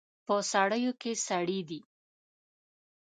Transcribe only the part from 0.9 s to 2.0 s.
کې سړي دي